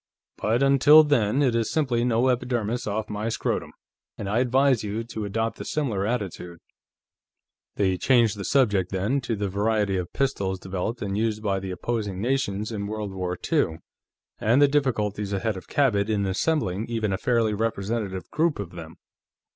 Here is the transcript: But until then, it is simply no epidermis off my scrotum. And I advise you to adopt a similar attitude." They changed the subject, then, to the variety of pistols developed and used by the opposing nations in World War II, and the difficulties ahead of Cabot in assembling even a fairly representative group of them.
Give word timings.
But 0.39 0.63
until 0.63 1.03
then, 1.03 1.43
it 1.43 1.53
is 1.53 1.69
simply 1.69 2.03
no 2.03 2.29
epidermis 2.29 2.87
off 2.87 3.07
my 3.07 3.29
scrotum. 3.29 3.71
And 4.17 4.27
I 4.27 4.39
advise 4.39 4.83
you 4.83 5.03
to 5.03 5.25
adopt 5.25 5.61
a 5.61 5.63
similar 5.63 6.07
attitude." 6.07 6.57
They 7.75 7.99
changed 7.99 8.35
the 8.35 8.43
subject, 8.43 8.91
then, 8.91 9.21
to 9.21 9.35
the 9.35 9.47
variety 9.47 9.97
of 9.97 10.11
pistols 10.11 10.57
developed 10.57 11.03
and 11.03 11.15
used 11.15 11.43
by 11.43 11.59
the 11.59 11.69
opposing 11.69 12.19
nations 12.19 12.71
in 12.71 12.87
World 12.87 13.13
War 13.13 13.37
II, 13.53 13.77
and 14.39 14.59
the 14.59 14.67
difficulties 14.67 15.33
ahead 15.33 15.55
of 15.55 15.67
Cabot 15.67 16.09
in 16.09 16.25
assembling 16.25 16.87
even 16.87 17.13
a 17.13 17.17
fairly 17.19 17.53
representative 17.53 18.27
group 18.31 18.57
of 18.57 18.71
them. 18.71 18.95